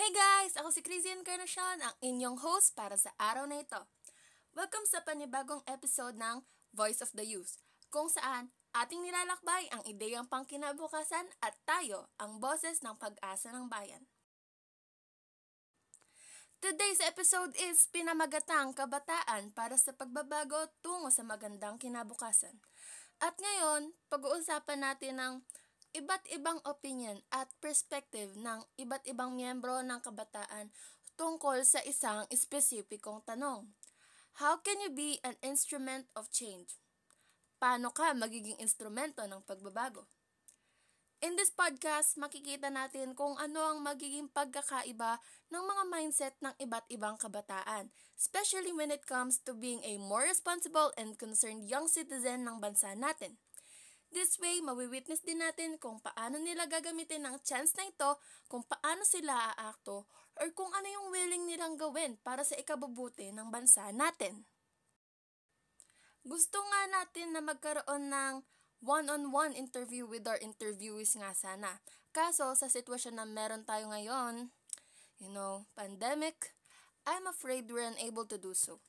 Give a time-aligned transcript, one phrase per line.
[0.00, 0.56] Hey guys!
[0.56, 3.76] Ako si Crazy Encarnacion, ang inyong host para sa araw na ito.
[4.56, 6.40] Welcome sa panibagong episode ng
[6.72, 7.60] Voice of the Youth,
[7.92, 14.08] kung saan ating nilalakbay ang ideyang pangkinabukasan at tayo ang boses ng pag-asa ng bayan.
[16.64, 22.56] Today's episode is Pinamagatang Kabataan para sa pagbabago tungo sa magandang kinabukasan.
[23.20, 25.34] At ngayon, pag-uusapan natin ang
[25.90, 30.70] iba't ibang opinion at perspective ng iba't ibang miyembro ng kabataan
[31.18, 33.66] tungkol sa isang espesipikong tanong.
[34.38, 36.78] How can you be an instrument of change?
[37.58, 40.06] Paano ka magiging instrumento ng pagbabago?
[41.20, 45.20] In this podcast, makikita natin kung ano ang magiging pagkakaiba
[45.52, 50.24] ng mga mindset ng iba't ibang kabataan, especially when it comes to being a more
[50.24, 53.36] responsible and concerned young citizen ng bansa natin.
[54.10, 58.18] This way, mawiwitness din natin kung paano nila gagamitin ang chance na ito,
[58.50, 63.54] kung paano sila aakto, or kung ano yung willing nilang gawin para sa ikabubuti ng
[63.54, 64.42] bansa natin.
[66.26, 68.34] Gusto nga natin na magkaroon ng
[68.82, 71.78] one-on-one interview with our interviewees nga sana.
[72.10, 74.50] Kaso, sa sitwasyon na meron tayo ngayon,
[75.22, 76.58] you know, pandemic,
[77.06, 78.82] I'm afraid we're unable to do so.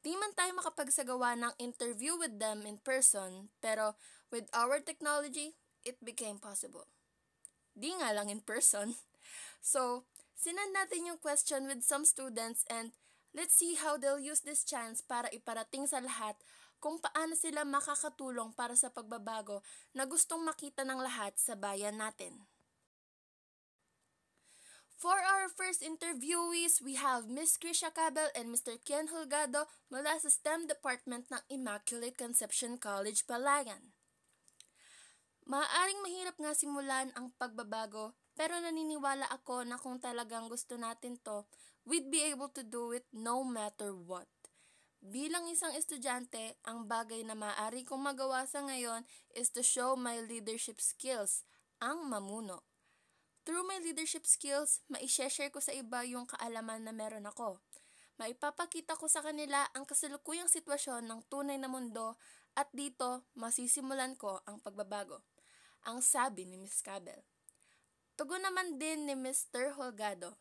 [0.00, 5.98] Di man tayo makapagsagawa ng interview with them in person, pero with our technology, it
[6.02, 6.86] became possible.
[7.74, 8.94] Di nga lang in person.
[9.60, 12.96] So, sinend natin yung question with some students and
[13.36, 16.40] let's see how they'll use this chance para iparating sa lahat
[16.80, 19.60] kung paano sila makakatulong para sa pagbabago
[19.92, 22.48] na gustong makita ng lahat sa bayan natin.
[25.00, 28.76] For our first interviewees, we have Miss Krisha Cabel and Mr.
[28.84, 33.96] Ken Hulgado mula sa STEM Department ng Immaculate Conception College, Palayan.
[35.50, 41.42] Maaaring mahirap nga simulan ang pagbabago, pero naniniwala ako na kung talagang gusto natin to,
[41.82, 44.30] we'd be able to do it no matter what.
[45.02, 49.02] Bilang isang estudyante, ang bagay na maaari kong magawa sa ngayon
[49.34, 51.42] is to show my leadership skills,
[51.82, 52.62] ang mamuno.
[53.42, 57.58] Through my leadership skills, maisheshare ko sa iba yung kaalaman na meron ako.
[58.22, 62.14] Maipapakita ko sa kanila ang kasalukuyang sitwasyon ng tunay na mundo
[62.54, 65.26] at dito masisimulan ko ang pagbabago.
[65.88, 67.24] Ang sabi ni Miss Cabell.
[68.20, 69.72] Tugon naman din ni Mr.
[69.80, 70.36] Holgado.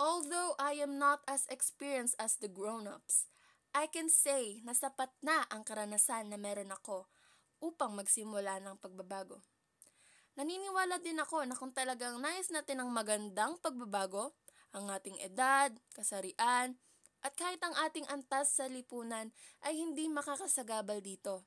[0.00, 3.28] Although I am not as experienced as the grown-ups,
[3.76, 7.04] I can say na sapat na ang karanasan na meron ako
[7.60, 9.44] upang magsimula ng pagbabago.
[10.38, 14.32] Naniniwala din ako na kung talagang nais natin ang magandang pagbabago,
[14.72, 16.78] ang ating edad, kasarian,
[17.20, 19.34] at kahit ang ating antas sa lipunan
[19.66, 21.42] ay hindi makakasagabal dito.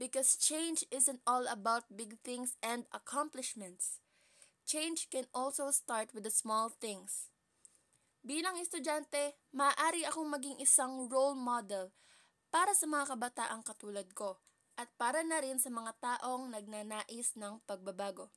[0.00, 4.00] Because change isn't all about big things and accomplishments.
[4.64, 7.28] Change can also start with the small things.
[8.24, 11.92] Bilang estudyante, maaari akong maging isang role model
[12.48, 14.40] para sa mga kabataang katulad ko
[14.80, 18.32] at para na rin sa mga taong nagnanais ng pagbabago.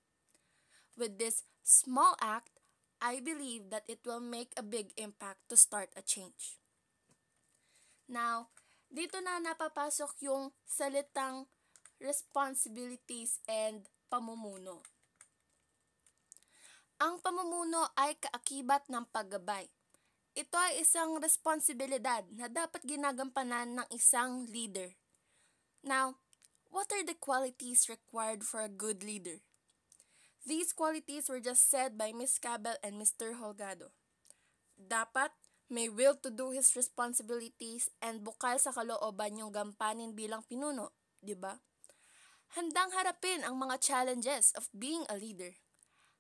[0.99, 2.59] With this small act,
[2.99, 6.59] I believe that it will make a big impact to start a change.
[8.07, 8.51] Now,
[8.89, 11.45] dito na napapasok yung salitang
[11.99, 14.83] responsibilities and pamumuno.
[16.99, 19.67] Ang pamumuno ay kaakibat ng paggabay.
[20.33, 24.95] Ito ay isang responsibilidad na dapat ginagampanan ng isang leader.
[25.83, 26.23] Now,
[26.73, 29.45] What are the qualities required for a good leader?
[30.41, 33.37] These qualities were just said by Miss Cabell and Mr.
[33.37, 33.93] Holgado.
[34.73, 35.29] Dapat
[35.73, 41.33] may will to do his responsibilities and bukal sa kalooban yung gampanin bilang pinuno, di
[41.33, 41.57] ba?
[42.53, 45.57] Handang harapin ang mga challenges of being a leader.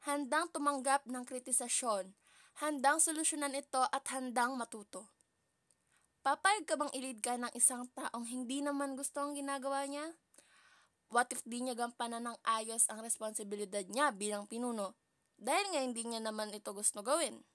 [0.09, 2.17] Handang tumanggap ng kritisasyon,
[2.65, 5.13] handang solusyonan ito at handang matuto.
[6.25, 10.17] Papayag ka bang ilid ka ng isang taong hindi naman gusto ang ginagawa niya?
[11.13, 14.97] What if di niya gampanan ng ayos ang responsibilidad niya bilang pinuno?
[15.37, 17.45] Dahil nga hindi niya naman ito gusto gawin.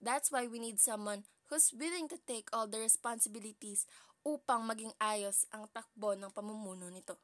[0.00, 3.86] That's why we need someone who's willing to take all the responsibilities
[4.26, 7.22] upang maging ayos ang takbo ng pamumuno nito.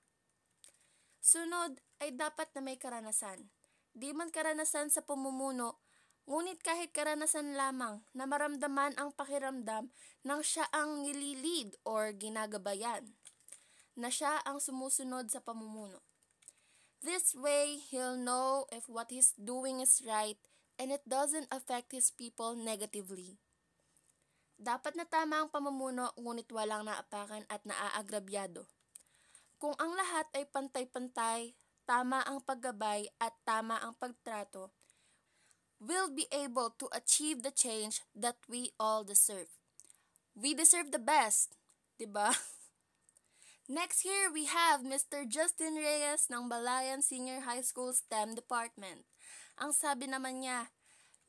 [1.22, 3.50] Sunod ay dapat na may karanasan.
[3.92, 5.82] Di man karanasan sa pamumuno,
[6.26, 9.90] ngunit kahit karanasan lamang na maramdaman ang pakiramdam
[10.22, 13.14] ng siya ang nililid or ginagabayan
[13.98, 16.00] na siya ang sumusunod sa pamumuno.
[17.02, 20.38] This way, he'll know if what he's doing is right
[20.78, 23.40] and it doesn't affect his people negatively.
[24.62, 28.68] Dapat na tama ang pamumuno ngunit walang naapakan at naaagrabyado.
[29.58, 34.70] Kung ang lahat ay pantay-pantay, tama ang paggabay at tama ang pagtrato,
[35.82, 39.50] we'll be able to achieve the change that we all deserve.
[40.38, 41.58] We deserve the best,
[41.98, 42.30] 'di ba?
[43.70, 45.22] Next here, we have Mr.
[45.26, 49.06] Justin Reyes ng Balayan Senior High School STEM Department.
[49.62, 50.74] Ang sabi naman niya,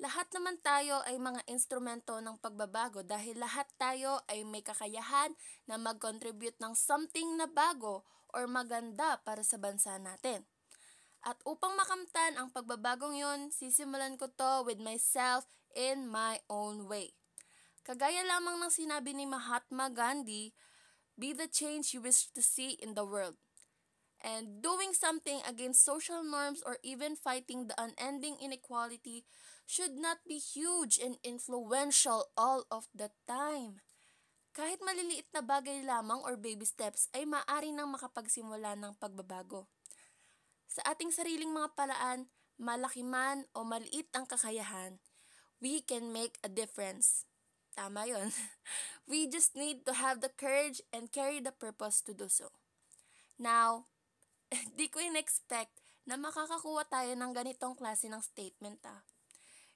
[0.01, 5.37] lahat naman tayo ay mga instrumento ng pagbabago dahil lahat tayo ay may kakayahan
[5.69, 8.01] na mag-contribute ng something na bago
[8.33, 10.49] or maganda para sa bansa natin.
[11.21, 15.45] At upang makamtan ang pagbabagong yun, sisimulan ko to with myself
[15.77, 17.13] in my own way.
[17.85, 20.57] Kagaya lamang ng sinabi ni Mahatma Gandhi,
[21.13, 23.37] Be the change you wish to see in the world.
[24.23, 29.27] And doing something against social norms or even fighting the unending inequality
[29.67, 33.83] should not be huge and influential all of the time.
[34.55, 39.67] Kahit maliliit na bagay lamang or baby steps ay maaari nang makapagsimula ng pagbabago.
[40.71, 45.03] Sa ating sariling mga palaan, malaki man o maliit ang kakayahan,
[45.59, 47.27] we can make a difference.
[47.73, 48.29] Tama yon.
[49.09, 52.53] We just need to have the courage and carry the purpose to do so.
[53.35, 53.89] Now,
[54.79, 55.73] di ko in-expect
[56.03, 59.01] na makakakuha tayo ng ganitong klase ng statement ah.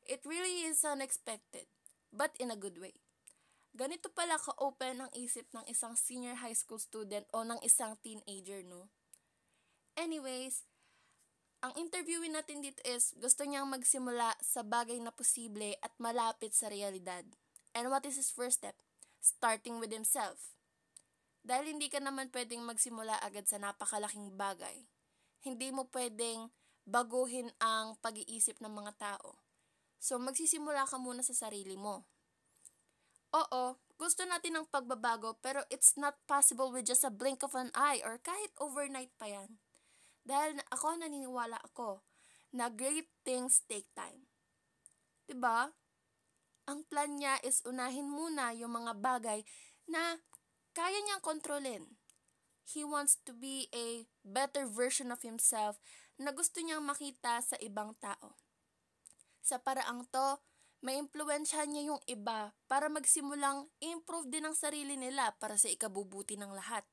[0.08, 1.68] It really is unexpected,
[2.16, 2.96] but in a good way.
[3.78, 8.66] Ganito pala ka-open ang isip ng isang senior high school student o ng isang teenager,
[8.66, 8.90] no?
[9.94, 10.66] Anyways,
[11.62, 16.70] ang interviewin natin dito is gusto niyang magsimula sa bagay na posible at malapit sa
[16.70, 17.26] realidad.
[17.78, 18.78] And what is his first step?
[19.22, 20.57] Starting with himself.
[21.48, 24.84] Dahil hindi ka naman pwedeng magsimula agad sa napakalaking bagay.
[25.40, 26.52] Hindi mo pwedeng
[26.84, 29.40] baguhin ang pag-iisip ng mga tao.
[29.96, 32.04] So, magsisimula ka muna sa sarili mo.
[33.32, 37.72] Oo, gusto natin ng pagbabago pero it's not possible with just a blink of an
[37.72, 39.60] eye or kahit overnight pa yan.
[40.28, 42.04] Dahil ako naniniwala ako
[42.52, 44.28] na great things take time.
[45.28, 45.72] 'Di ba?
[46.68, 49.40] ang plan niya is unahin muna yung mga bagay
[49.88, 50.20] na
[50.78, 51.98] kaya niyang kontrolin.
[52.70, 55.82] He wants to be a better version of himself
[56.22, 58.38] na gusto niyang makita sa ibang tao.
[59.42, 60.38] Sa paraang to,
[60.86, 66.38] may impluensyahan niya yung iba para magsimulang improve din ang sarili nila para sa ikabubuti
[66.38, 66.86] ng lahat.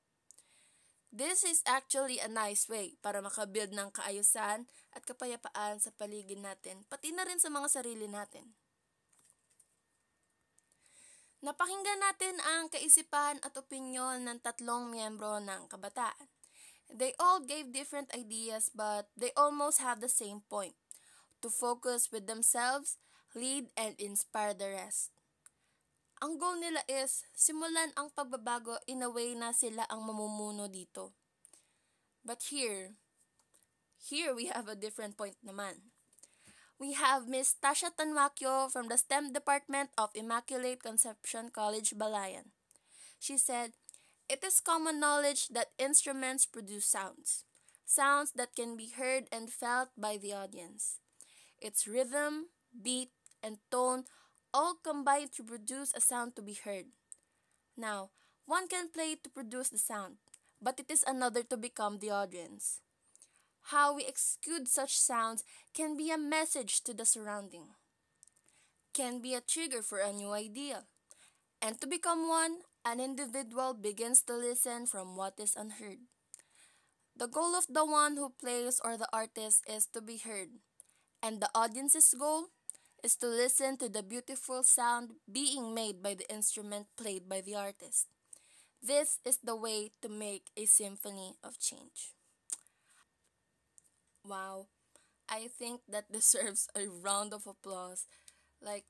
[1.13, 4.65] This is actually a nice way para makabuild ng kaayusan
[4.97, 8.64] at kapayapaan sa paligid natin, pati na rin sa mga sarili natin.
[11.44, 16.32] Napakinggan natin ang kaisipan at opinyon ng tatlong miyembro ng kabataan.
[16.88, 20.73] They all gave different ideas but they almost have the same point.
[21.44, 22.96] To focus with themselves,
[23.37, 25.12] lead and inspire the rest.
[26.25, 31.12] Ang goal nila is simulan ang pagbabago in a way na sila ang mamumuno dito.
[32.25, 32.96] But here,
[34.00, 35.93] here we have a different point naman
[36.79, 42.50] we have Miss Tasha Tanwakyo from the STEM Department of Immaculate Conception College, Balayan.
[43.19, 43.73] She said,
[44.29, 47.44] It is common knowledge that instruments produce sounds,
[47.87, 50.99] sounds that can be heard and felt by the audience.
[51.61, 53.11] Its rhythm, beat,
[53.43, 54.05] and tone
[54.53, 56.87] all combine to produce a sound to be heard.
[57.77, 58.11] Now,
[58.47, 60.17] one can play to produce the sound,
[60.61, 62.84] but it is another to become the audience.
[63.69, 67.73] How we execute such sounds can be a message to the surrounding,
[68.93, 70.85] can be a trigger for a new idea.
[71.63, 76.05] And to become one, an individual begins to listen from what is unheard.
[77.17, 80.49] The goal of the one who plays or the artist is to be heard,
[81.23, 82.49] and the audience's goal
[83.03, 87.55] is to listen to the beautiful sound being made by the instrument played by the
[87.55, 88.09] artist.
[88.83, 92.13] This is the way to make a symphony of change.
[94.25, 94.67] Wow.
[95.29, 98.07] I think that deserves a round of applause.
[98.61, 98.87] Like,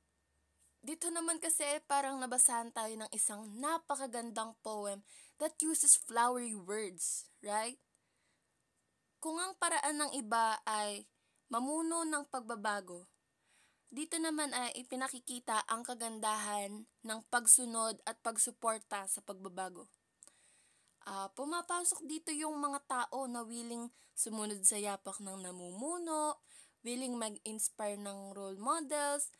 [0.84, 5.02] dito naman kasi parang nabasahan tayo ng isang napakagandang poem
[5.40, 7.78] that uses flowery words, right?
[9.22, 11.08] Kung ang paraan ng iba ay
[11.52, 13.08] mamuno ng pagbabago,
[13.90, 16.72] dito naman ay ipinakikita ang kagandahan
[17.06, 19.86] ng pagsunod at pagsuporta sa pagbabago
[21.08, 26.40] uh, pumapasok dito yung mga tao na willing sumunod sa yapak ng namumuno,
[26.84, 29.32] willing mag-inspire ng role models,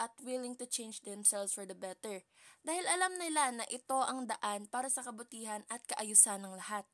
[0.00, 2.24] at willing to change themselves for the better.
[2.64, 6.88] Dahil alam nila na ito ang daan para sa kabutihan at kaayusan ng lahat.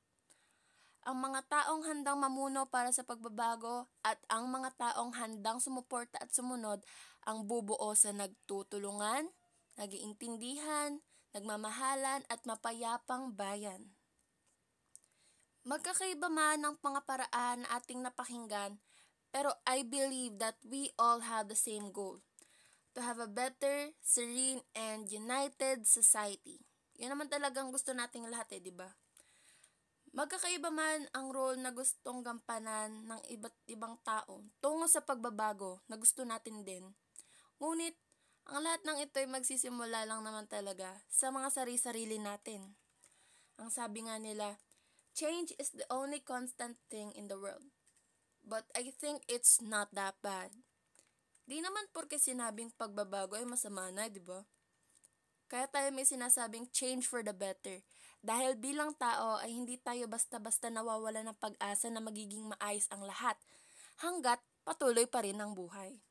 [1.06, 6.34] Ang mga taong handang mamuno para sa pagbabago at ang mga taong handang sumuporta at
[6.34, 6.82] sumunod
[7.22, 9.30] ang bubuo sa nagtutulungan,
[9.78, 10.98] nagiintindihan,
[11.30, 13.95] nagmamahalan at mapayapang bayan.
[15.66, 18.78] Magkakaiba man ang mga paraan na ating napakinggan,
[19.34, 22.22] Pero I believe that we all have the same goal.
[22.94, 26.62] To have a better, serene, and united society.
[26.96, 28.88] Yan naman talagang gusto nating lahat eh, di ba?
[30.16, 36.00] Magkakaiba man ang role na gustong gampanan ng iba't ibang tao tungo sa pagbabago na
[36.00, 36.88] gusto natin din.
[37.60, 37.92] Ngunit,
[38.48, 42.78] ang lahat ng ito ay magsisimula lang naman talaga sa mga sari-sarili natin.
[43.60, 44.56] Ang sabi nga nila,
[45.16, 47.64] change is the only constant thing in the world.
[48.44, 50.52] But I think it's not that bad.
[51.48, 54.44] Di naman porke sinabing pagbabago ay masama na, di ba?
[55.48, 57.80] Kaya tayo may sinasabing change for the better.
[58.20, 63.38] Dahil bilang tao ay hindi tayo basta-basta nawawala ng pag-asa na magiging maayos ang lahat
[64.02, 66.02] hanggat patuloy pa rin ang buhay.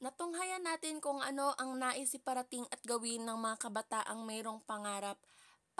[0.00, 5.20] Natunghayan natin kung ano ang nais iparating at gawin ng mga kabataang mayroong pangarap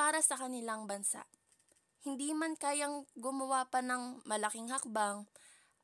[0.01, 1.29] para sa kanilang bansa.
[2.01, 5.29] Hindi man kayang gumawa pa ng malaking hakbang,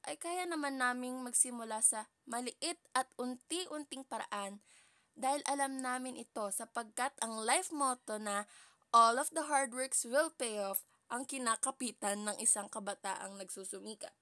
[0.08, 4.64] ay kaya naman naming magsimula sa maliit at unti-unting paraan
[5.12, 8.48] dahil alam namin ito sapagkat ang life motto na
[8.88, 10.80] all of the hard works will pay off
[11.12, 14.16] ang kinakapitan ng isang kabataang nagsusumika.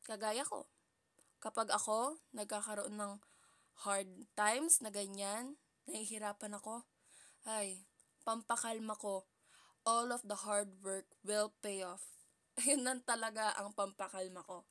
[0.00, 0.64] Kagaya ko.
[1.44, 3.20] Kapag ako nagkakaroon ng
[3.84, 6.88] hard times na ganyan, nahihirapan ako,
[7.44, 7.84] ay,
[8.30, 9.26] pampakalma ko,
[9.82, 12.14] all of the hard work will pay off.
[12.62, 14.70] Ayun lang talaga ang pampakalma ko.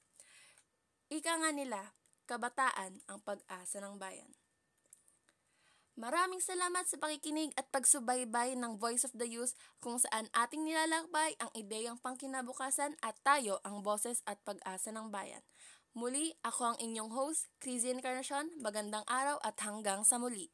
[1.11, 1.91] Ika nga nila,
[2.23, 4.31] kabataan ang pag-asa ng bayan.
[5.99, 9.51] Maraming salamat sa pakikinig at pagsubaybay ng Voice of the Youth
[9.83, 15.43] kung saan ating nilalakbay ang ideyang pangkinabukasan at tayo ang boses at pag-asa ng bayan.
[15.91, 18.47] Muli, ako ang inyong host, Crazy Encarnacion.
[18.63, 20.47] Magandang araw at hanggang sa muli.